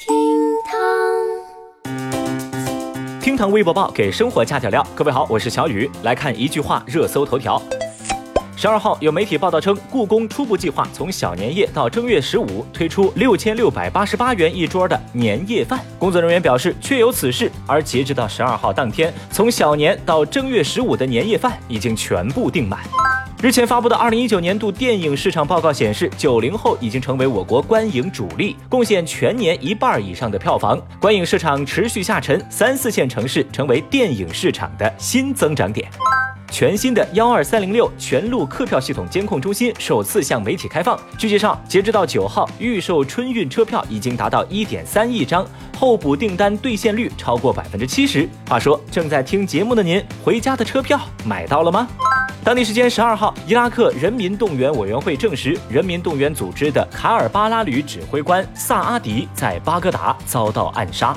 [0.00, 0.16] 厅
[0.64, 0.80] 堂
[3.20, 4.86] 厅堂微博报给生活加点料。
[4.94, 7.60] 各位好，我是小雨，来看一句话热搜头条。
[8.56, 15.78] 十二号，有媒体报道称，故宫初步计划从小年夜到正月十五推出六千六百八十八元一桌的年夜饭。
[15.98, 17.52] 工作人员表示，确有此事。
[17.66, 22.80] 而截止到十二号当天，从小年到正月十五的年夜饭已经全部订满。
[23.42, 30.78] 日前发布的二零一九年度电影市场报告显示，九零后已经成为我国观影主力，贡献全年一半以上的票房。
[31.00, 35.90] 观影市场持续下沉，三四线城市成为电影市场的新增长点。
[36.50, 40.98] 全新的幺二三零六全路客票系统监控中心首次向媒体开放。
[41.16, 45.46] 据介绍，截止到九号，预售春运车票已经达到一点三亿张，
[45.78, 48.28] 候补订单兑现率超过百分之七十。
[48.50, 51.88] 话说，正在听节目的您，回家的车票买到了吗？
[52.50, 61.16] 当地时间十二号，伊拉克人民动员委员会证实，人民动员组织的卡尔巴拉旅指挥官萨阿迪在巴格达遭到暗杀。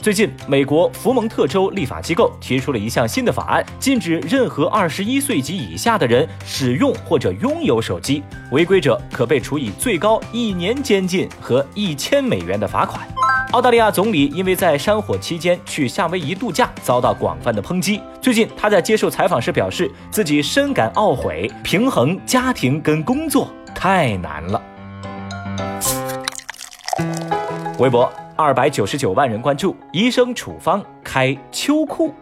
[0.00, 13.06] 最近，美国福蒙特州立法机构提出了一项新的法案，禁止任何二十一岁及以下的人使用或者拥有手机，违规者可被处以最高一年监禁和一千美元的罚款。
[13.52, 24.62] 澳大利亚总理因为在山火期间去夏威夷度假遭到广泛的抨击，最近他在接受采访时表示，自己深感懊悔，平衡家庭跟工作太难了。
[27.78, 28.10] 微博。
[28.36, 32.14] 二百九十九万人关注，医生处方开秋裤。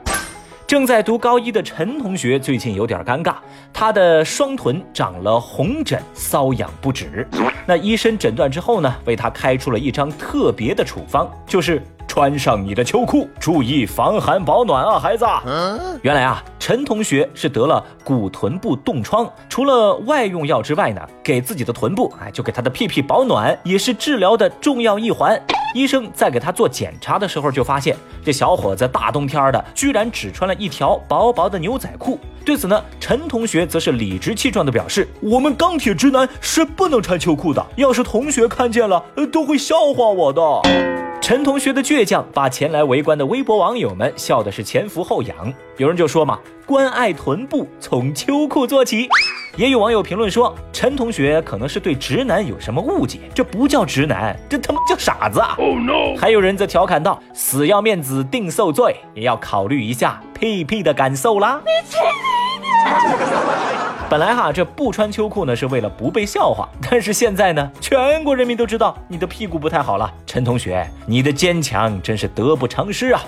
[0.69, 3.37] 正在读高一的陈同学最近有点尴尬，
[3.73, 7.27] 他的双臀长了红疹，瘙痒不止。
[7.65, 15.25] 那医生诊断之后呢，为他开出了一张特别的处方，就是穿上你的秋裤，注意防寒保暖啊，孩子。
[16.03, 25.43] 原来啊，陈同学是得了骨臀部冻疮，除了外用药之外呢，给自己的臀部，哎，就给他的屁屁保暖，也是治疗的重要一环。
[25.75, 32.19] 医生在给他做检查的时候，就发现这小伙子大冬天的，居然只穿了一条薄薄的牛仔裤。
[32.45, 40.43] 对此呢，陈同学则是理直气壮地表示：“我们钢铁直男是不能穿秋裤的，要是同学看见了，都会笑话我的。”
[41.29, 45.53] 陈同学的倔强，把前来围观的微博网友们笑的是前俯后仰。
[45.77, 49.07] 有人就说嘛：“关爱臀部，从秋裤做起。”
[49.55, 56.17] 也有网友评论说，陈同学可能是对直男有什么误解，这不叫直男，这他妈叫傻子啊！Oh no！
[56.19, 61.61] 还有人则调侃道：“死要面子定受罪，也要考虑一下屁屁的感受啦。
[61.69, 61.99] ”你去
[62.63, 63.68] 你的！
[64.11, 70.11] 本来哈，这不穿秋裤呢是为了不被笑话，但是现在呢，全国人民都知道你的屁股不太好了。
[70.27, 73.21] 陈同学，你的坚强真是得不偿失啊！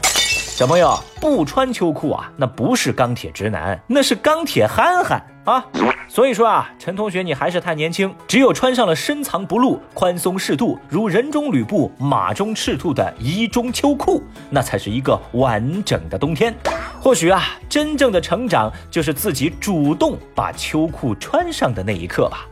[0.61, 5.65] 小朋友不穿秋裤啊，那不是钢铁直男，那是钢铁憨憨啊。
[6.07, 16.55] 所以说啊，陈同学你还是太年轻，只有穿上了深藏不露、宽松适度，如人中吕布、马中赤兔的衣中秋裤，那才是一个完整的冬天。
[17.01, 22.47] 或许啊，真正的成长就是自己主动把秋裤穿上的那一刻吧。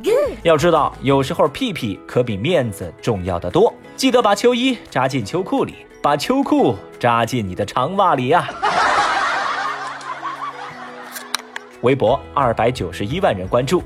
[0.45, 3.71] 要知道，有时候屁屁可比面子重要的多。
[3.97, 8.49] 记得把秋衣扎进秋裤里，把秋裤扎进你的长袜里呀。
[11.83, 13.83] 微博二百九十一万人关注，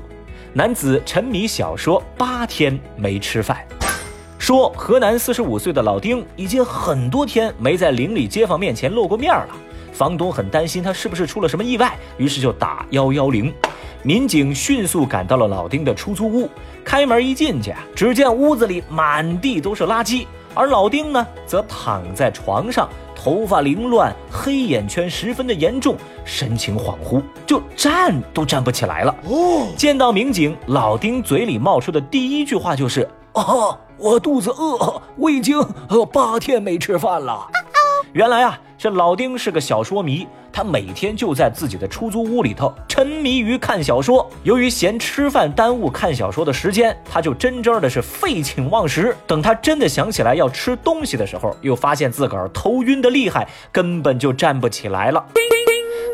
[0.53, 3.65] 男子沉迷小说八天没吃饭，
[4.37, 9.49] 说河南四十五岁的老丁已经很多天没在邻里街坊面前露过面了，
[9.91, 13.53] 房东很担心他是不是出了什么意外，于是就打幺幺零，
[14.03, 16.49] 民警迅速赶到了老丁的出租屋，
[16.83, 22.87] 开门一进去，只见屋子里满地都是垃圾，而老丁呢则躺在床上。
[23.15, 29.15] 头发凌乱，黑眼圈十分的严重，神情恍惚，就站都站不起来了。
[29.23, 37.47] 哦，见到民警，老丁嘴里冒出的第一句话就是：“哦，我肚子饿，我已经呃八天没吃饭了。”
[38.11, 44.29] 原来啊，这老丁是个小说迷，他每天就在自己的出租屋里头沉迷于看小说。
[44.43, 49.15] 由于嫌吃饭耽误看小说的时间，他就真真的是废寝忘食。
[49.25, 55.25] 等他真的想起来要吃东西的时候，又发现自个儿头晕的厉害，根本就站不起来了。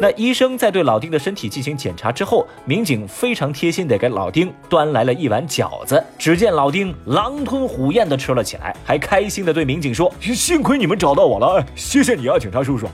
[0.02, 6.02] 那医生在对老丁的身体进行检查之后，民警非常贴心的给老丁端来了一碗饺子。
[6.18, 12.88] 只见老丁狼吞虎咽的吃了起来，还开心的对民警说：“幸亏你们找到我了，谢谢你啊，警察叔叔。”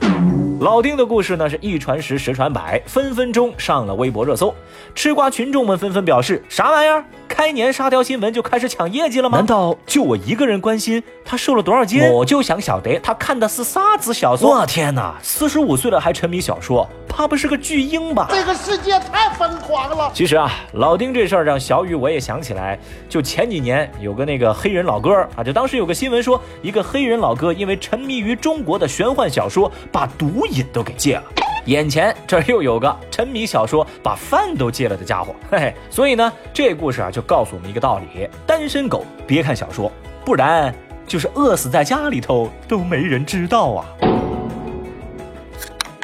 [0.60, 4.52] 老丁的故事呢是一传十，十传百，分分钟上了微博热搜。
[4.92, 7.04] 吃瓜群众们纷纷表示：“啥玩意儿？
[7.28, 9.38] 开年沙雕新闻就开始抢业绩了吗？
[9.38, 12.00] 难道就我一个人关心他瘦了多少斤？
[12.12, 14.50] 我就想晓得他看的是啥子小说。
[14.50, 18.26] 我天哪，四十五岁了还沉迷小说，怕不是个巨婴吧？
[18.30, 20.10] 这个世界太疯狂了。
[20.14, 22.78] 其实啊，老丁这事儿让小雨我也想起来，
[23.08, 31.24] 就前几年有个那个黑人老哥啊，就当时有个新闻说，一个黑人老哥因为沉迷于中国的玄幻小说，把毒瘾都给戒了。
[31.66, 35.74] 眼前这又有个沉迷小说把饭都戒了的家伙，嘿嘿。
[35.90, 39.90] 所以呢，这故事啊就告诉我们一个道理：单身狗别看小说，
[40.24, 40.72] 不然
[41.08, 43.84] 就是饿死在家里头都没人知道啊。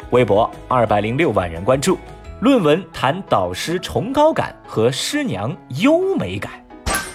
[0.09, 1.97] 微博二百零六万人关注，
[2.41, 6.51] 论文谈导师崇高感和师娘优美感。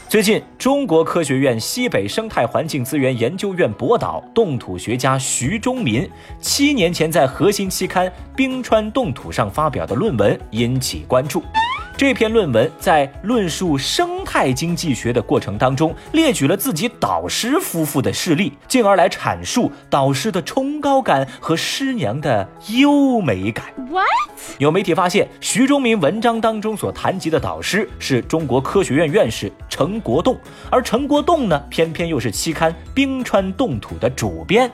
[0.09, 6.09] 最近，中国科学院西北生态环境资源研究院博导、冻土学家徐忠民
[6.41, 11.43] 七年前在核心期刊《冰川冻土》上发表的论文引起关注。
[11.99, 23.65] 这篇论文在论述生态经济学的过程当中，列举了自己导师夫妇的事例，进而来阐述导师的崇高感和师娘的优美感。
[23.91, 24.07] What？
[24.59, 30.39] 有媒体发现，徐忠明文章当中所谈及的导师是中国科学院院士陈国栋，
[30.71, 34.71] 而陈国栋呢，偏偏又是期刊《冰川冻土》的主编。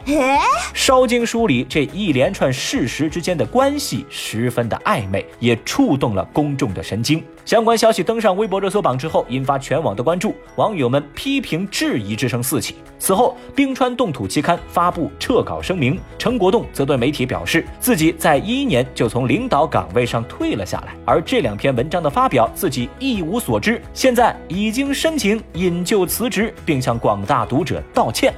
[0.74, 7.13] 稍经梳理，这一连串事实之间的关系十分的暧昧，也触动了公众的神经。
[7.44, 12.76] 相关消息登上微博热搜榜之后，引发全网的关注，网友们批评质疑之声四起。
[12.98, 28.32] 此后，冰川冻土期刊发布撤稿声明，陈国栋则对媒体表示，自己在一一年就从领导岗位上退了下来，而这两篇文章的发表自己一无所知，现在已经申请引咎辞职，并向广大读者道歉。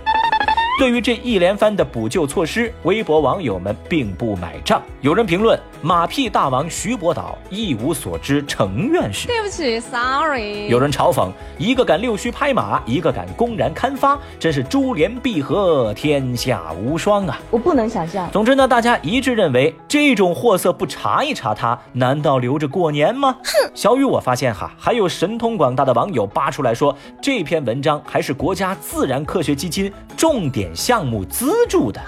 [0.78, 4.82] 对于这一连番的补救措施，微博网友们并不买账。
[5.00, 10.68] 有人评论：“马屁大王徐博导一无所知，成院士。”对不起，sorry。
[10.68, 18.30] 有人嘲讽：“一个敢溜须拍马，一个敢公然刊发，真是珠联璧合，天下无双啊！”我不能想象。
[18.30, 23.34] 总之呢，大家一致认为，这种货色不查一查，他难道留着过年吗？
[23.42, 23.70] 哼！
[23.74, 30.76] 小雨，我发现哈，还有神通广大的网友扒出来说，这篇文章还是国家自然科学基金重点。
[30.76, 32.00] 项目资助的，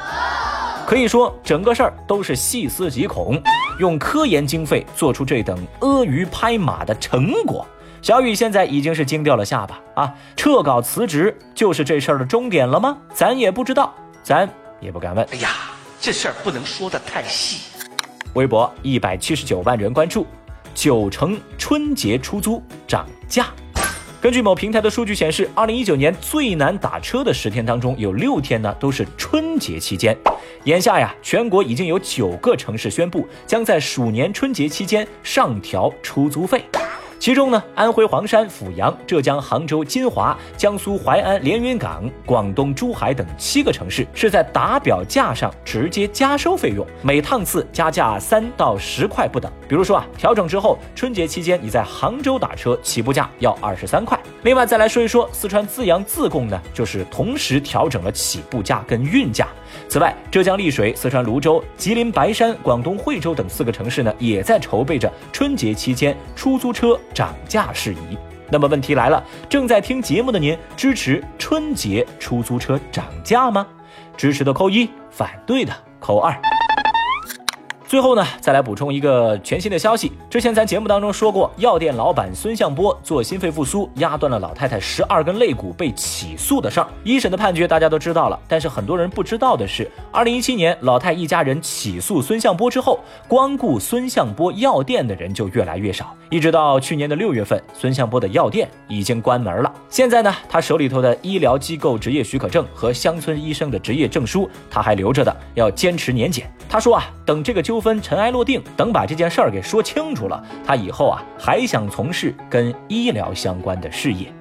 [0.87, 3.40] 可以说整个事儿都是细思极恐，
[3.78, 7.66] 用科研经费做出这等阿谀拍马的成果。
[8.00, 10.14] 小雨现在已经是惊掉了下巴啊！
[10.37, 12.96] 撤稿辞职就是这事儿的终点了吗？
[13.12, 14.49] 咱也不知道，咱
[14.81, 15.26] 也不敢问。
[15.32, 15.49] 哎呀，
[16.00, 17.62] 这事儿不能说的太细。
[18.34, 20.25] 微博一百七十九万人关注，
[20.75, 23.46] 九成春节出租涨价。
[24.20, 30.17] 根据某平台的数据显示，二零一九年最难打车的十天当中，有六天呢都是春节期间。
[30.65, 36.65] 眼下呀，全国已经有九个城市宣布将在鼠年春节期间上调出租费。
[37.19, 49.50] 其中呢，安徽黄山、阜阳、浙江杭州、金华、江苏淮安、连云港、广东珠海等七个城市是在打表价上直接加收费用，每趟次加价三到十块不等。
[49.69, 54.19] 比如说啊，调整之后，春节期间你在杭州打车起步价要二十三块。
[54.43, 59.49] 另外再来说一说四川资阳自贡呢，就是同时调整了起步价跟运价。
[59.88, 68.19] 此外，浙江丽水、四川泸州、吉林白山、广东惠州等四个城市呢，也在筹备着春节期间出租车涨价事宜。
[68.50, 73.67] 那么问题来了，正在听节目的您，支持春节出租车涨价吗？
[74.17, 76.35] 支持的扣一，反对的扣二。
[77.88, 80.12] 最后呢，再来补充一个全新的消息。
[80.29, 88.38] 之前咱节目当中说过，药店老板孙向波做心肺复苏压断了老太太十二根肋骨被起诉的事儿，一审的判决大家都知道了。
[88.46, 99.72] 但是很多人不知道的是，二零一七年老太一家人起诉孙向波之后，光顾孙向波药店的人就越来越少，一直到去年的六月份，孙向波的药店已经关门了。
[99.89, 106.53] 现在呢，他手里头的医疗机构执业许可证和乡村医生的执业证书他还留着的，要坚持年检。
[106.69, 114.32] 他说啊，等这个纠纷尘埃落定，等把这件事儿给说清楚了，他以后啊还想从事跟医疗相关的事业。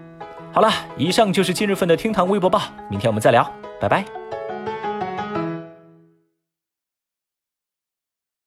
[0.52, 4.04] 好了，以上就是今日份的厅堂微博报，明天我们再聊，拜拜。